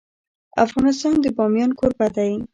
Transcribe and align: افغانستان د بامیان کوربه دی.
افغانستان 0.65 1.15
د 1.23 1.25
بامیان 1.37 1.71
کوربه 1.79 2.07
دی. 2.15 2.31